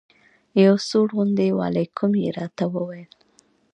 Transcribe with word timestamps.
یو 0.63 0.75
سوړ 0.87 1.07
غوندې 1.15 1.47
وعلیکم 1.59 2.11
یې 2.21 2.29
راته 2.37 2.65
وویل. 2.73 3.11